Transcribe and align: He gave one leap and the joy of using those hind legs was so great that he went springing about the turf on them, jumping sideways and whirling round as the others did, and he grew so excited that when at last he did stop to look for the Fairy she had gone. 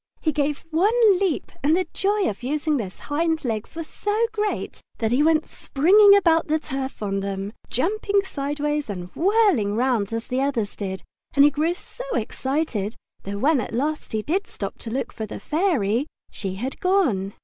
He 0.19 0.31
gave 0.31 0.65
one 0.71 1.19
leap 1.19 1.51
and 1.61 1.77
the 1.77 1.85
joy 1.93 2.27
of 2.27 2.41
using 2.41 2.77
those 2.77 3.01
hind 3.01 3.45
legs 3.45 3.75
was 3.75 3.85
so 3.85 4.25
great 4.31 4.81
that 4.97 5.11
he 5.11 5.21
went 5.21 5.45
springing 5.45 6.15
about 6.15 6.47
the 6.47 6.57
turf 6.57 7.03
on 7.03 7.19
them, 7.19 7.53
jumping 7.69 8.23
sideways 8.23 8.89
and 8.89 9.13
whirling 9.15 9.75
round 9.75 10.11
as 10.11 10.25
the 10.25 10.41
others 10.41 10.75
did, 10.75 11.03
and 11.35 11.45
he 11.45 11.51
grew 11.51 11.75
so 11.75 12.03
excited 12.15 12.95
that 13.21 13.39
when 13.39 13.61
at 13.61 13.75
last 13.75 14.11
he 14.11 14.23
did 14.23 14.47
stop 14.47 14.79
to 14.79 14.89
look 14.89 15.13
for 15.13 15.27
the 15.27 15.39
Fairy 15.39 16.07
she 16.31 16.55
had 16.55 16.79
gone. 16.79 17.35